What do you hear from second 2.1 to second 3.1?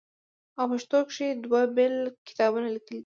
کتابونه ليکلي دي